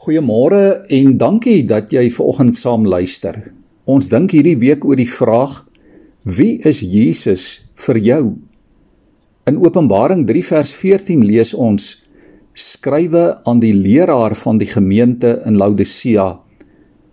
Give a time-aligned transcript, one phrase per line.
[0.00, 3.34] Goeiemôre en dankie dat jy vanoggend saam luister.
[3.84, 5.58] Ons dink hierdie week oor die vraag:
[6.24, 8.22] Wie is Jesus vir jou?
[9.44, 11.90] In Openbaring 3 vers 14 lees ons:
[12.56, 16.30] Skrywe aan die leraar van die gemeente in Laodicea.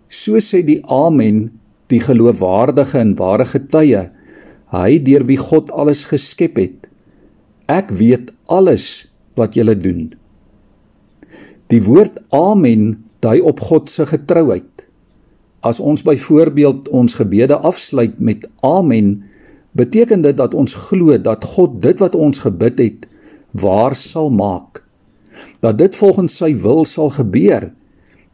[0.08, 1.50] So sê die Amen,
[1.92, 4.06] die geloofwaardige en ware getuie,
[4.72, 6.88] hy deur wie God alles geskep het.
[7.68, 10.08] Ek weet alles wat julle doen.
[11.68, 14.86] Die woord amen dui op God se getrouheid.
[15.60, 19.18] As ons byvoorbeeld ons gebede afsluit met amen,
[19.76, 23.08] beteken dit dat ons glo dat God dit wat ons gebid het
[23.52, 24.80] waar sal maak.
[25.60, 27.68] Dat dit volgens sy wil sal gebeur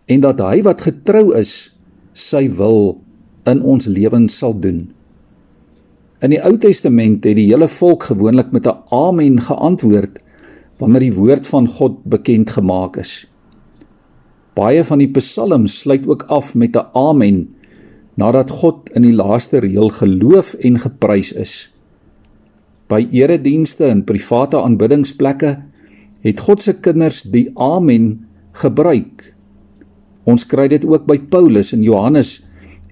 [0.06, 1.74] en dat hy wat getrou is,
[2.12, 3.00] sy wil
[3.50, 4.86] in ons lewens sal doen.
[6.22, 10.22] In die Ou Testament het die hele volk gewoonlik met 'n amen geantwoord
[10.84, 13.24] wanneer die woord van God bekend gemaak is.
[14.54, 17.48] Baie van die psalms sluit ook af met 'n amen
[18.14, 21.54] nadat God in die laaste reël geloof en geprys is.
[22.86, 25.62] By eredienste en private aanbiddingsplekke
[26.20, 29.34] het God se kinders die amen gebruik.
[30.24, 32.44] Ons kry dit ook by Paulus en Johannes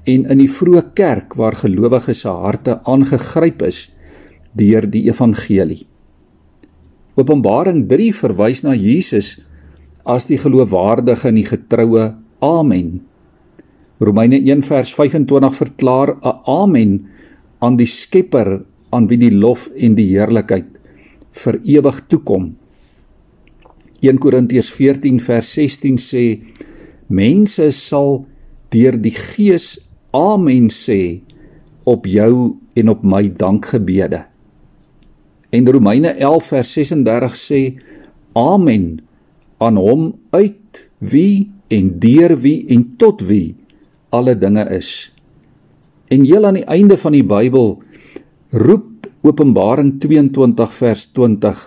[0.04, 3.92] en in die vroeë kerk waar gelowiges se harte aangegryp is
[4.52, 5.91] deur die evangelie.
[7.12, 9.42] Openbaring 3 verwys na Jesus
[10.08, 12.14] as die geloofwaardige en die getroue.
[12.40, 13.02] Amen.
[14.00, 17.06] Romeine 1 vers 25 verklaar 'n amen
[17.60, 20.80] aan die Skepper aan wie die lof en die heerlikheid
[21.30, 22.56] vir ewig toekom.
[24.00, 26.40] 1 Korintiërs 14 vers 16 sê
[27.08, 28.26] mense sal
[28.72, 29.78] deur die Gees
[30.10, 31.20] amen sê
[31.84, 34.31] op jou en op my dankgebede.
[35.52, 37.62] En Romeine 11 vers 36 sê
[38.32, 39.02] amen
[39.60, 43.54] aan hom uit wie en deur wie en tot wie
[44.12, 45.12] alle dinge is.
[46.08, 47.76] En heel aan die einde van die Bybel
[48.52, 48.88] roep
[49.22, 51.60] Openbaring 22 vers 20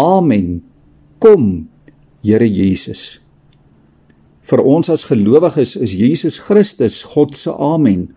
[0.00, 0.62] Amen.
[1.22, 1.68] Kom
[2.24, 3.20] Here Jesus.
[4.44, 8.08] Vir ons as gelowiges is Jesus Christus God se amen.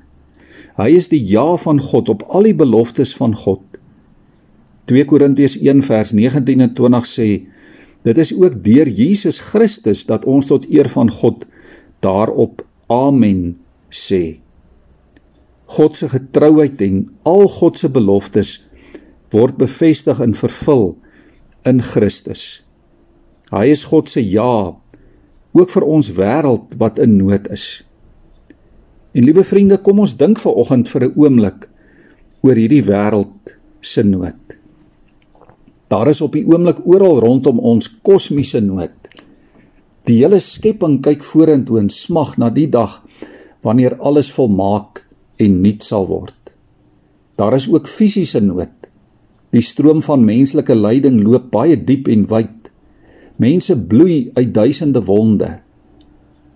[0.80, 3.62] Hy is die ja van God op al die beloftes van God.
[4.92, 7.30] 2 Korintiërs 1 vers 19 en 20 sê
[8.04, 11.46] Dit is ook deur Jesus Christus dat ons tot eer van God
[12.04, 13.56] daarop amen
[13.88, 14.40] sê.
[15.72, 18.58] God se getrouheid en al God se beloftes
[19.32, 20.98] word bevestig en vervul
[21.66, 22.62] in Christus.
[23.54, 24.76] Hy is God se ja
[25.54, 27.86] ook vir ons wêreld wat in nood is.
[29.14, 31.70] En liewe vriende, kom ons dink ver oggend vir 'n oomblik
[32.42, 34.62] oor hierdie wêreld se nood.
[35.88, 38.96] Daar is op die oomblik oral rondom ons kosmiese nood.
[40.08, 43.02] Die hele skepping kyk vorentoe en smag na die dag
[43.64, 45.06] wanneer alles volmaak
[45.40, 46.36] en nuut sal word.
[47.40, 48.74] Daar is ook fisiese nood.
[49.54, 52.70] Die stroom van menslike lyding loop baie diep en wyd.
[53.42, 55.50] Mense bloei uit duisende wonde.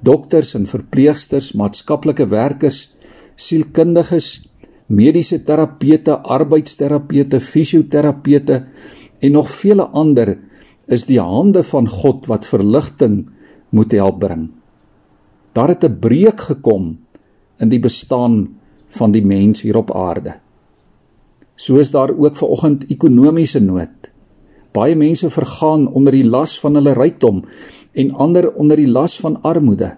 [0.04, 2.92] Dokters en verpleegsters, maatskaplike werkers,
[3.36, 4.48] sielkundiges,
[4.88, 8.62] mediese terapeute, arbeidsterapeute, fisioterapeute
[9.20, 10.38] en nog vele ander
[10.88, 13.28] is die hande van God wat verligting
[13.70, 14.50] moet help bring.
[15.54, 17.00] Daar het 'n breek gekom
[17.60, 20.40] in die bestaan van die mens hier op aarde.
[21.56, 24.12] So is daar ook ver oggend ekonomiese nood.
[24.72, 27.44] Baie mense vergaan onder die las van hulle rykdom
[27.94, 29.98] en ander onder die las van armoede.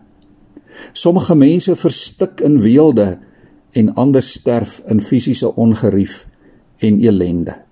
[0.94, 3.20] Sommige mense verstik in weelde
[3.72, 6.28] en ander sterf in fisiese ongerief
[6.78, 7.69] en elende.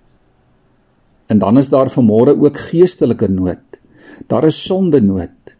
[1.28, 3.80] En dan is daar vanmôre ook geestelike nood.
[4.26, 5.56] Daar is sonde nood.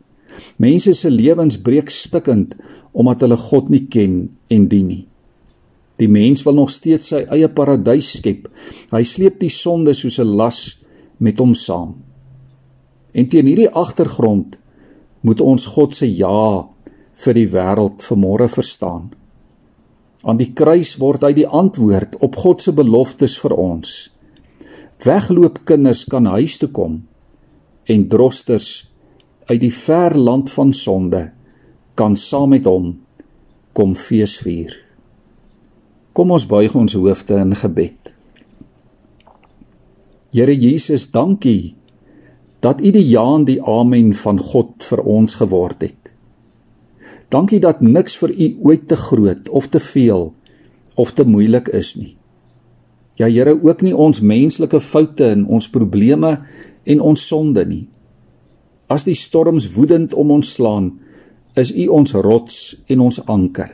[0.56, 2.56] Mense se lewens breek stikkend
[2.92, 4.14] omdat hulle God nie ken
[4.48, 5.04] en dien nie.
[5.98, 8.46] Die mens wil nog steeds sy eie paradys skep.
[8.94, 10.78] Hy sleep die sonde soos 'n las
[11.18, 11.94] met hom saam.
[13.12, 14.58] En teen hierdie agtergrond
[15.20, 16.68] moet ons God se ja
[17.24, 19.10] vir die wêreld vanmôre verstaan.
[20.22, 24.10] Aan die kruis word hy die antwoord op God se beloftes vir ons.
[24.98, 26.96] Wegloop kinders kan huis toe kom
[27.86, 28.88] en drosters
[29.46, 31.28] uit die ver land van sonde
[31.94, 32.96] kan saam met hom
[33.78, 34.74] kom feesvier.
[36.12, 38.12] Kom ons buig ons hoofde in gebed.
[40.34, 41.76] Here Jesus, dankie
[42.58, 46.12] dat U die ja en die amen van God vir ons geword het.
[47.30, 50.32] Dankie dat niks vir U ooit te groot of te veel
[50.98, 52.17] of te moeilik is nie.
[53.18, 56.36] Ja Here, ook nie ons menslike foute en ons probleme
[56.86, 57.88] en ons sonde nie.
[58.86, 60.92] As die storms woedend om ons slaan,
[61.58, 63.72] is U ons rots en ons anker.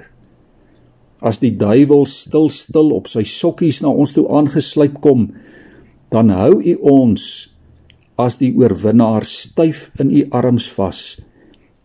[1.21, 5.29] As die duiwel stil stil op sy sokkies na ons toe aangesluip kom,
[6.09, 7.29] dan hou U ons
[8.17, 11.05] as die oorwinnaar styf in U arms vas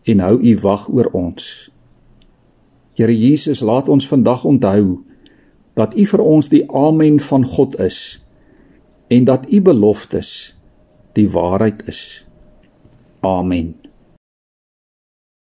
[0.08, 1.68] en hou U wag oor ons.
[2.96, 5.02] Here Jesus, laat ons vandag onthou
[5.80, 8.20] dat U vir ons die amen van God is
[9.08, 10.52] en dat U beloftes
[11.16, 12.02] die waarheid is.
[13.26, 13.74] Amen.